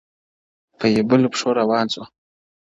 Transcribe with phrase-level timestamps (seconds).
[0.71, 2.03] o په يبلو پښو روان سو،